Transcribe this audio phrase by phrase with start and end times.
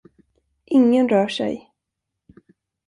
[0.65, 1.71] Ingen rör sig!